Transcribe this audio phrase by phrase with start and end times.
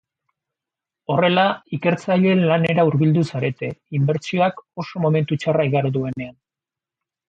[1.15, 1.43] Horrela,
[1.79, 6.39] ikertzaileen lanera hurbildu zarete, inbertsioak oso momentu txarra igaro duenean.